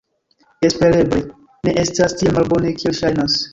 Espereble 0.69 1.19
ne 1.67 1.75
estas 1.83 2.19
tiel 2.23 2.35
malbone, 2.41 2.75
kiel 2.81 3.01
ŝajnas. 3.03 3.41